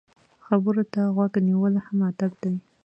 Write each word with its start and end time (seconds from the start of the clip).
خبرو 0.45 0.83
ته 0.93 1.01
غوږ 1.15 1.33
نیول 1.47 1.73
هم 1.85 1.97
ادب 2.09 2.31
دی. 2.41 2.53